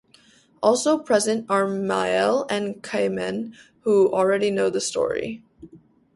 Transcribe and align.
Also 0.63 0.97
present 0.97 1.45
are 1.47 1.67
Mael 1.67 2.47
and 2.49 2.81
Khayman, 2.81 3.53
who 3.81 4.11
already 4.11 4.49
know 4.49 4.67
the 4.71 4.81
story. 4.81 5.43